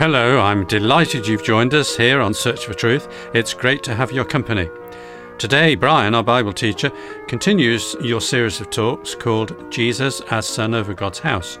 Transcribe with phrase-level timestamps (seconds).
[0.00, 3.06] Hello, I'm delighted you've joined us here on Search for Truth.
[3.34, 4.70] It's great to have your company.
[5.36, 6.90] Today, Brian, our Bible teacher,
[7.28, 11.56] continues your series of talks called Jesus as Son over God's House,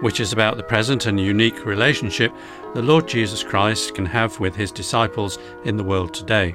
[0.00, 2.32] which is about the present and unique relationship
[2.72, 6.54] the Lord Jesus Christ can have with his disciples in the world today.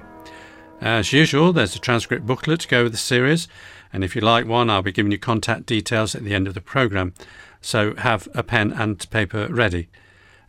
[0.80, 3.50] As usual, there's a transcript booklet to go with the series,
[3.92, 6.54] and if you like one, I'll be giving you contact details at the end of
[6.54, 7.14] the programme,
[7.60, 9.90] so have a pen and paper ready.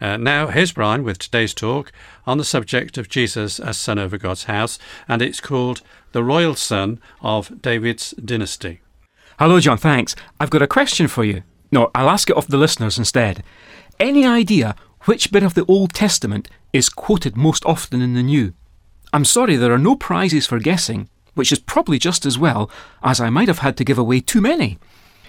[0.01, 1.91] Uh, now, here's Brian with today's talk
[2.25, 6.55] on the subject of Jesus as Son over God's house, and it's called The Royal
[6.55, 8.80] Son of David's Dynasty.
[9.41, 10.15] Hello, John, thanks.
[10.38, 11.43] I've got a question for you.
[11.73, 13.43] No, I'll ask it of the listeners instead.
[13.98, 14.77] Any idea
[15.07, 18.55] which bit of the Old Testament is quoted most often in the New?
[19.12, 22.71] I'm sorry there are no prizes for guessing, which is probably just as well,
[23.02, 24.79] as I might have had to give away too many,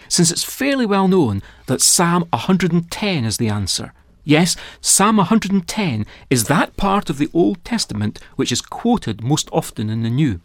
[0.08, 3.94] since it's fairly well known that Psalm 110 is the answer.
[4.24, 9.90] Yes, Psalm 110 is that part of the Old Testament which is quoted most often
[9.90, 10.42] in the New.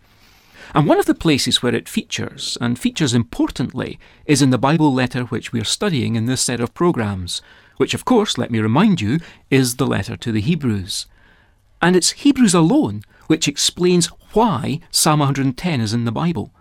[0.74, 4.92] And one of the places where it features, and features importantly, is in the Bible
[4.92, 7.42] letter which we are studying in this set of programs,
[7.76, 11.06] which, of course, let me remind you, is the letter to the Hebrews.
[11.82, 16.52] And it's Hebrews alone which explains why Psalm 110 is in the Bible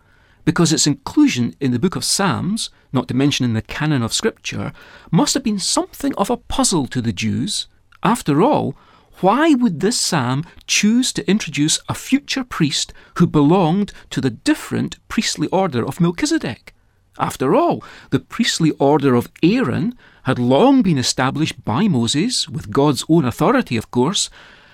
[0.46, 4.14] because its inclusion in the book of Psalms, not to mention in the canon of
[4.14, 4.74] Scripture,
[5.12, 7.68] must have been something of a puzzle to the Jews.
[8.04, 8.76] After all,
[9.22, 14.98] why would this psalm choose to introduce a future priest who belonged to the different
[15.08, 16.74] priestly order of Melchizedek?
[17.20, 23.06] After all, the priestly order of Aaron had long been established by Moses, with God's
[23.08, 24.30] own authority, of course,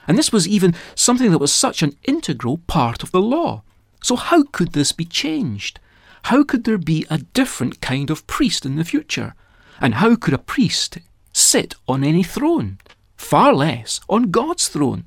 [0.08, 3.64] and this was even something that was such an integral part of the law.
[4.02, 5.80] So, how could this be changed?
[6.24, 9.34] How could there be a different kind of priest in the future?
[9.80, 10.98] And how could a priest
[11.34, 12.80] sit on any throne?
[13.16, 15.06] Far less on God's throne.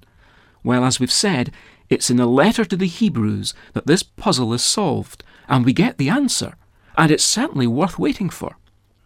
[0.62, 1.52] Well, as we've said,
[1.88, 5.98] it's in the letter to the Hebrews that this puzzle is solved, and we get
[5.98, 6.54] the answer,
[6.96, 8.56] and it's certainly worth waiting for.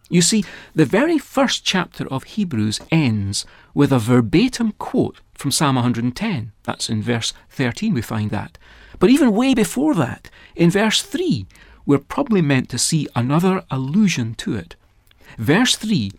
[0.09, 5.75] You see, the very first chapter of Hebrews ends with a verbatim quote from Psalm
[5.75, 6.53] 110.
[6.63, 8.57] That's in verse 13, we find that.
[8.99, 11.45] But even way before that, in verse 3,
[11.85, 14.75] we're probably meant to see another allusion to it.
[15.37, 16.11] Verse 3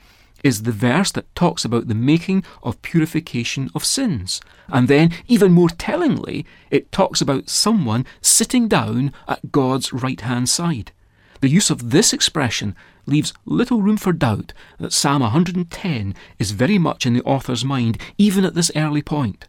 [0.45, 4.41] is the verse that talks about the making of purification of sins.
[4.69, 10.49] And then, even more tellingly, it talks about someone sitting down at God's right hand
[10.49, 10.93] side.
[11.41, 12.75] The use of this expression
[13.07, 17.99] leaves little room for doubt that Psalm 110 is very much in the author's mind,
[18.17, 19.47] even at this early point.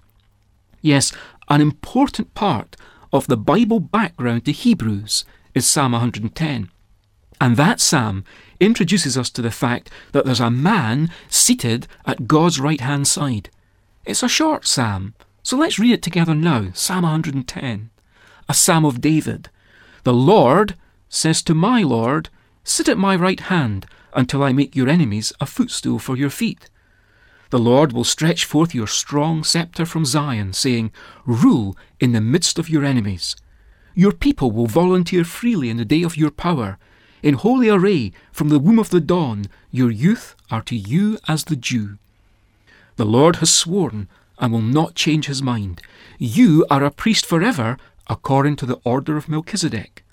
[0.82, 1.12] Yes,
[1.50, 2.76] an important part
[3.12, 5.26] of the Bible background to Hebrews
[5.56, 6.70] is Psalm 110.
[7.42, 8.24] And that psalm
[8.60, 13.50] introduces us to the fact that there's a man seated at God's right hand side.
[14.06, 17.90] It's a short psalm, so let's read it together now Psalm 110.
[18.48, 19.50] A psalm of David.
[20.04, 20.76] The Lord
[21.08, 22.30] says to my Lord,
[22.64, 26.70] Sit at my right hand until I make your enemies a footstool for your feet.
[27.50, 30.92] The Lord will stretch forth your strong sceptre from Zion, saying,
[31.26, 33.36] Rule in the midst of your enemies.
[33.96, 36.78] Your people will volunteer freely in the day of your power.
[37.24, 41.46] In holy array, from the womb of the dawn, your youth are to you as
[41.46, 41.98] the dew.
[42.98, 44.08] The Lord has sworn
[44.38, 45.82] and will not change his mind.
[46.18, 47.78] You are a priest forever,
[48.08, 50.04] according to the order of Melchizedek.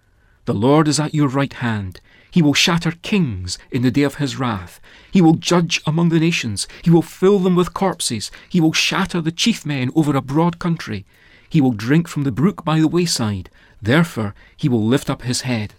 [0.47, 2.01] The Lord is at your right hand.
[2.37, 4.79] He will shatter kings in the day of his wrath.
[5.11, 6.69] He will judge among the nations.
[6.83, 8.31] He will fill them with corpses.
[8.47, 11.07] He will shatter the chief men over a broad country.
[11.49, 13.49] He will drink from the brook by the wayside.
[13.81, 15.73] Therefore, he will lift up his head.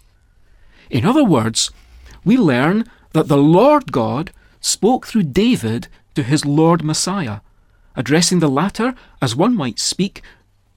[0.90, 1.70] In other words,
[2.24, 5.86] we learn that the Lord God spoke through David
[6.16, 7.38] to his Lord Messiah,
[7.94, 10.22] addressing the latter as one might speak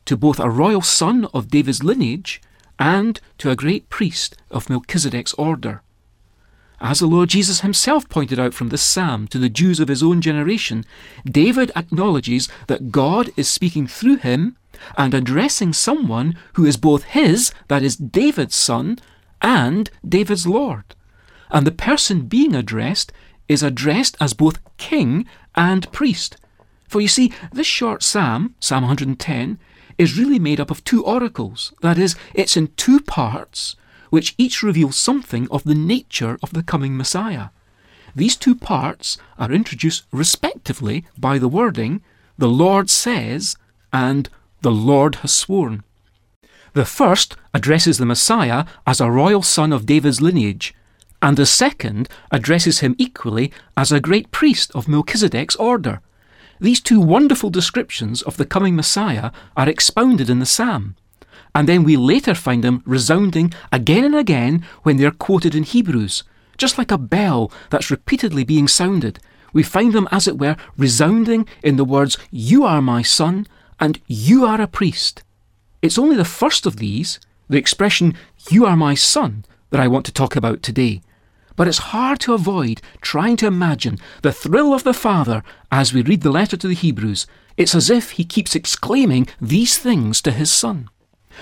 [0.06, 2.40] to both a royal son of David's lineage
[2.81, 5.84] and to a great priest of Melchizedek's order.
[6.79, 10.02] As the Lord Jesus himself pointed out from this psalm to the Jews of his
[10.02, 10.84] own generation,
[11.23, 14.58] David acknowledges that God is speaking through him
[14.97, 18.97] and addressing someone who is both his, that is, David's son,
[19.44, 20.96] and David's Lord.
[21.52, 23.14] And the person being addressed
[23.47, 26.35] is addressed as both king and priest.
[26.88, 29.59] For you see, this short psalm, Psalm 110,
[30.02, 31.74] is really made up of two oracles.
[31.82, 33.76] That is, it's in two parts,
[34.09, 37.50] which each reveal something of the nature of the coming Messiah.
[38.16, 42.02] These two parts are introduced respectively by the wording,
[42.36, 43.56] the Lord says,
[43.94, 44.28] and
[44.64, 45.84] the Lord has sworn.
[46.74, 50.74] The first addresses the Messiah as a royal son of David's lineage,
[51.22, 56.02] and the second addresses him equally as a great priest of Melchizedek's order.
[56.61, 60.96] These two wonderful descriptions of the coming Messiah are expounded in the Psalm,
[61.55, 65.63] and then we later find them resounding again and again when they are quoted in
[65.63, 66.23] Hebrews,
[66.59, 69.19] just like a bell that's repeatedly being sounded.
[69.53, 73.47] We find them, as it were, resounding in the words, You are my son,
[73.79, 75.23] and you are a priest.
[75.81, 77.19] It's only the first of these,
[77.49, 78.16] the expression,
[78.52, 81.02] You are my son, that I want to talk about today.
[81.56, 86.02] But it's hard to avoid trying to imagine the thrill of the Father as we
[86.02, 87.28] read the letter to the Hebrews.
[87.58, 90.90] It's as if he keeps exclaiming these things to his Son.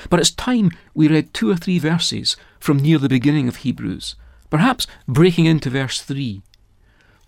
[0.10, 4.16] But it's time we read two or three verses from near the beginning of Hebrews,
[4.50, 6.42] perhaps breaking into verse 3.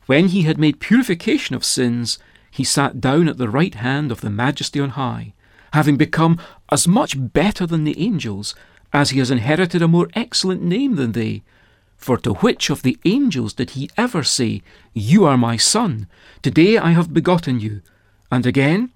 [0.06, 2.20] When he had made purification of sins,
[2.50, 5.34] he sat down at the right hand of the Majesty on high,
[5.74, 6.40] having become
[6.72, 8.54] as much better than the angels
[8.92, 11.44] as he has inherited a more excellent name than they.
[12.02, 16.08] For to which of the angels did he ever say, You are my son,
[16.42, 17.82] today I have begotten you?
[18.32, 18.90] And again,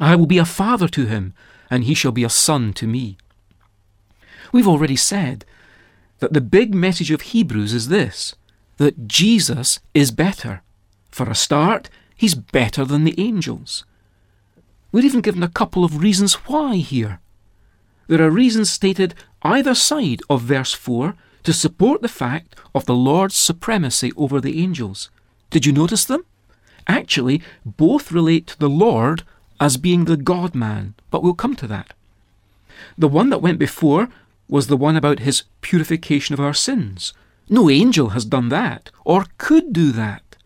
[0.00, 1.32] I will be a father to him,
[1.70, 3.16] and he shall be a son to me.
[4.52, 5.44] We've already said
[6.18, 8.34] that the big message of Hebrews is this
[8.78, 10.62] that Jesus is better.
[11.10, 13.84] For a start, he's better than the angels.
[14.90, 17.20] We're even given a couple of reasons why here.
[18.08, 21.14] There are reasons stated either side of verse 4
[21.44, 25.10] to support the fact of the Lord's supremacy over the angels.
[25.50, 26.24] Did you notice them?
[26.86, 29.22] Actually, both relate to the Lord
[29.60, 31.94] as being the God man, but we'll come to that.
[32.96, 34.08] The one that went before
[34.48, 37.12] was the one about his purification of our sins.
[37.48, 40.36] No angel has done that, or could do that.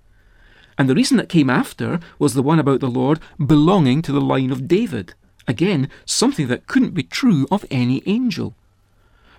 [0.76, 4.20] And the reason that came after was the one about the Lord belonging to the
[4.20, 5.14] line of David.
[5.47, 8.55] Again, something that couldn't be true of any angel.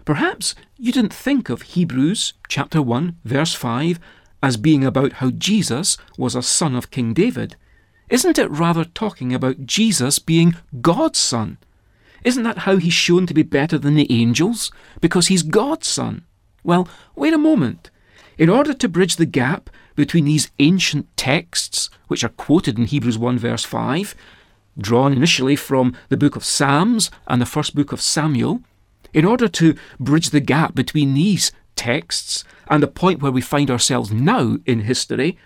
[0.06, 4.00] Perhaps you didn't think of Hebrews chapter 1 verse 5
[4.44, 7.56] as being about how Jesus was a son of King David.
[8.08, 11.58] Isn't it rather talking about Jesus being God's son?
[12.24, 14.72] Isn't that how he's shown to be better than the angels?
[15.02, 16.24] Because he's God's son.
[16.64, 17.90] Well, wait a moment.
[18.38, 23.18] In order to bridge the gap between these ancient texts, which are quoted in Hebrews
[23.18, 24.14] 1 verse 5,
[24.78, 28.62] drawn initially from the book of Psalms and the first book of Samuel,
[29.16, 33.72] in order to bridge the gap between these texts and the point where we find
[33.72, 35.38] ourselves now in history,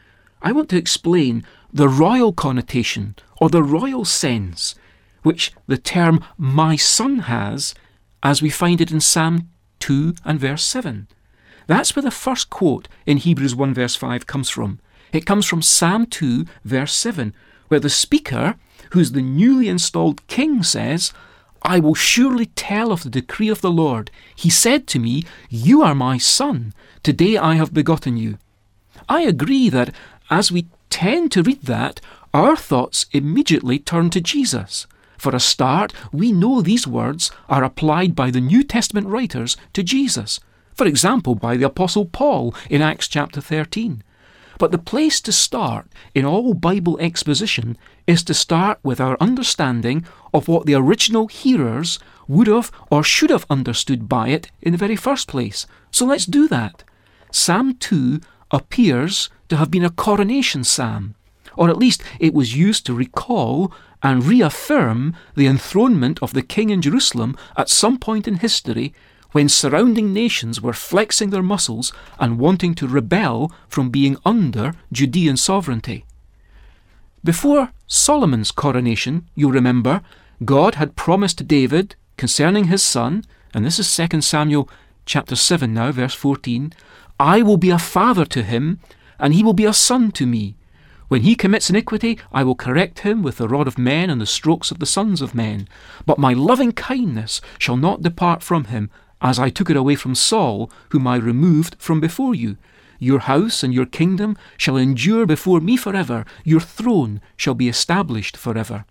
[0.41, 4.73] I want to explain the royal connotation or the royal sense
[5.21, 7.75] which the term my son has
[8.23, 9.49] as we find it in Psalm
[9.79, 11.07] 2 and verse 7.
[11.67, 14.79] That's where the first quote in Hebrews 1 verse 5 comes from.
[15.13, 17.35] It comes from Psalm 2 verse 7,
[17.67, 18.55] where the speaker,
[18.91, 21.13] who's the newly installed king, says,
[21.61, 24.11] I will surely tell of the decree of the Lord.
[24.35, 26.73] He said to me, You are my son.
[27.03, 28.37] Today I have begotten you.
[29.07, 29.93] I agree that
[30.29, 32.01] as we tend to read that,
[32.33, 34.87] our thoughts immediately turn to Jesus.
[35.17, 39.83] For a start, we know these words are applied by the New Testament writers to
[39.83, 40.39] Jesus.
[40.73, 44.01] For example, by the Apostle Paul in Acts chapter 13.
[44.59, 50.05] But the place to start in all Bible exposition is to start with our understanding
[50.33, 51.97] of what the original hearers
[52.27, 55.65] would have or should have understood by it in the very first place.
[55.91, 56.83] So let's do that.
[57.31, 58.19] Psalm 2
[58.51, 61.15] appears to have been a coronation psalm,
[61.55, 63.71] or at least it was used to recall
[64.03, 68.93] and reaffirm the enthronement of the king in Jerusalem at some point in history
[69.31, 75.37] when surrounding nations were flexing their muscles and wanting to rebel from being under Judean
[75.37, 76.05] sovereignty.
[77.23, 80.01] Before Solomon's coronation, you'll remember,
[80.45, 84.69] God had promised David concerning his son, and this is 2 Samuel
[85.05, 86.73] chapter 7 now, verse 14,
[87.19, 88.79] I will be a father to him,
[89.19, 90.55] and he will be a son to me.
[91.09, 94.27] When he commits iniquity, I will correct him with the rod of men and the
[94.27, 95.67] strokes of the sons of men.
[96.05, 100.15] But my loving kindness shall not depart from him, as I took it away from
[100.15, 102.57] Saul, whom I removed from before you.
[102.99, 108.35] Your house and your kingdom shall endure before me forever, your throne shall be established
[108.35, 108.85] forever.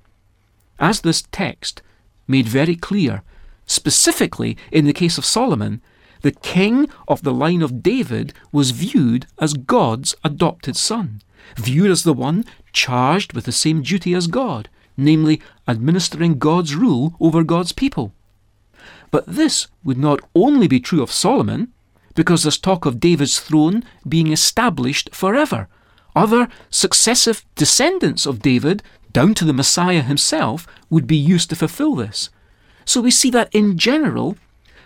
[0.79, 1.83] As this text
[2.27, 3.23] made very clear,
[3.67, 5.83] specifically in the case of Solomon,
[6.23, 11.21] the king of the line of David was viewed as God's adopted son,
[11.57, 17.15] viewed as the one charged with the same duty as God, namely administering God's rule
[17.21, 18.13] over God's people.
[19.11, 21.73] But this would not only be true of Solomon,
[22.15, 25.69] because there's talk of David's throne being established forever.
[26.17, 31.95] Other successive descendants of David, down to the Messiah himself, would be used to fulfill
[31.95, 32.31] this.
[32.85, 34.37] So we see that in general,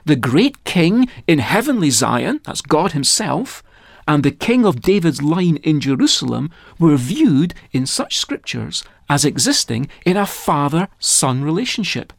[0.04, 3.62] the great king in heavenly Zion, that's God himself,
[4.06, 9.88] and the king of David's line in Jerusalem were viewed in such scriptures as existing
[10.04, 12.12] in a father son relationship.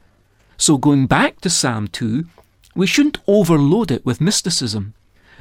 [0.58, 2.26] So, going back to Psalm 2,
[2.76, 4.94] we shouldn't overload it with mysticism.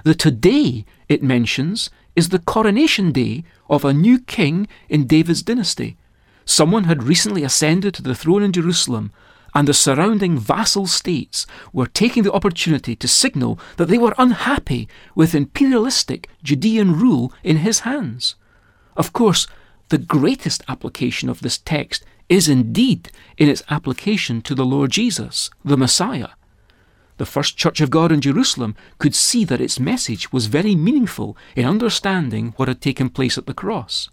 [0.04, 5.96] The today it mentions is the coronation day of a new king in David's dynasty.
[6.44, 9.12] Someone had recently ascended to the throne in Jerusalem,
[9.54, 14.88] and the surrounding vassal states were taking the opportunity to signal that they were unhappy
[15.14, 18.34] with imperialistic Judean rule in his hands.
[18.96, 19.46] Of course,
[19.90, 25.50] the greatest application of this text is indeed in its application to the Lord Jesus,
[25.64, 26.28] the Messiah.
[27.18, 31.36] The first Church of God in Jerusalem could see that its message was very meaningful
[31.54, 34.08] in understanding what had taken place at the cross.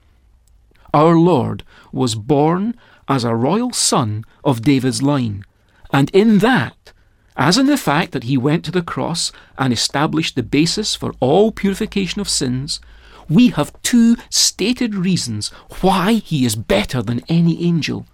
[0.93, 2.75] Our Lord was born
[3.07, 5.43] as a royal son of David's line,
[5.91, 6.93] and in that,
[7.35, 11.13] as in the fact that he went to the cross and established the basis for
[11.19, 12.79] all purification of sins,
[13.29, 15.49] we have two stated reasons
[15.81, 18.05] why he is better than any angel.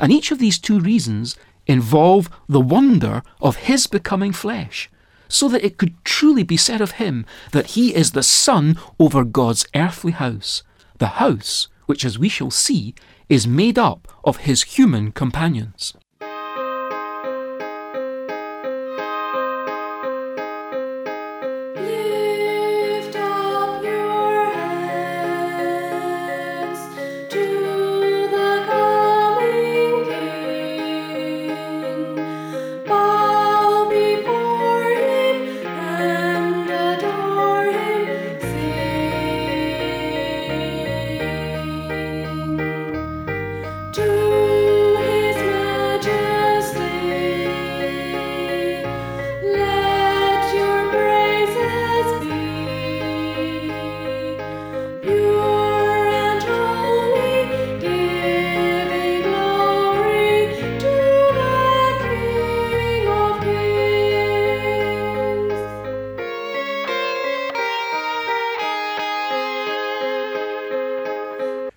[0.00, 4.90] And each of these two reasons involve the wonder of his becoming flesh,
[5.28, 9.24] so that it could truly be said of him that he is the son over
[9.24, 10.62] God's earthly house,
[10.98, 12.94] the house which, as we shall see,
[13.28, 15.94] is made up of his human companions.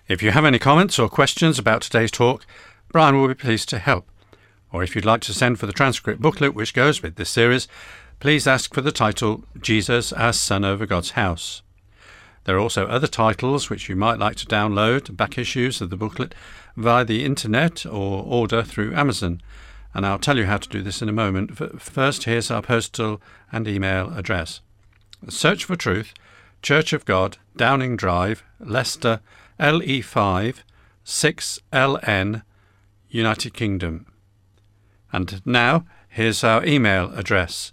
[0.08, 2.46] If you have any comments or questions about today's talk,
[2.90, 4.08] Brian will be pleased to help.
[4.72, 7.68] Or if you'd like to send for the transcript booklet which goes with this series,
[8.18, 11.60] please ask for the title Jesus as Son over God's House.
[12.44, 15.96] There are also other titles which you might like to download, back issues of the
[15.96, 16.34] booklet,
[16.74, 19.42] via the internet or order through Amazon.
[19.92, 21.58] And I'll tell you how to do this in a moment.
[21.58, 23.20] But First, here's our postal
[23.52, 24.62] and email address.
[25.28, 26.14] Search for Truth,
[26.62, 29.20] Church of God, Downing Drive, Leicester,
[29.58, 30.62] LE5
[31.04, 32.42] 6LN,
[33.08, 34.06] United Kingdom.
[35.12, 37.72] And now, here's our email address.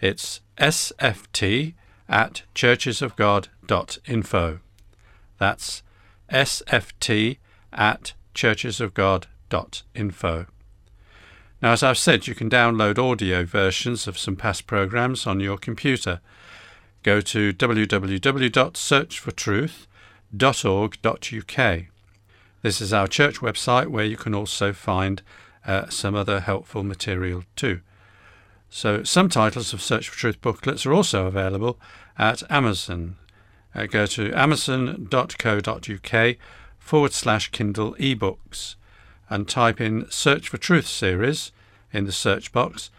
[0.00, 1.74] It's sft
[2.08, 4.60] at churchesofgod.info.
[5.38, 5.82] That's
[6.30, 7.38] sft
[7.72, 10.46] at churchesofgod.info.
[11.60, 15.58] Now, as I've said, you can download audio versions of some past programs on your
[15.58, 16.20] computer.
[17.02, 19.88] Go to www.searchfortruth.com
[20.36, 21.84] www.churchwebsite.org.uk.
[22.60, 25.22] This is our church website where you can also find
[25.66, 27.80] uh, some other helpful material too.
[28.70, 31.78] So, some titles of Search for Truth booklets are also available
[32.18, 33.16] at Amazon.
[33.74, 36.36] Uh, go to amazon.co.uk
[36.78, 38.74] forward slash Kindle ebooks
[39.30, 41.52] and type in Search for Truth series
[41.92, 42.90] in the search box,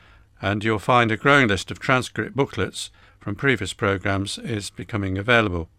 [0.41, 5.69] and you'll find a growing list of transcript booklets from previous programs is becoming available.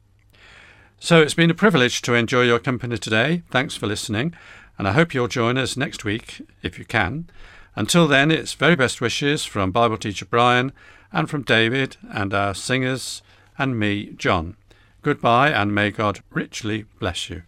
[1.02, 3.42] So it's been a privilege to enjoy your company today.
[3.50, 4.34] Thanks for listening,
[4.76, 7.30] and I hope you'll join us next week if you can.
[7.74, 10.72] Until then, it's very best wishes from Bible teacher Brian
[11.10, 13.22] and from David and our singers
[13.56, 14.56] and me, John.
[15.00, 17.44] Goodbye, and may God richly bless you.